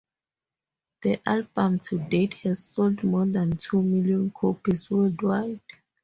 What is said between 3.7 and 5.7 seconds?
million copies worldwide.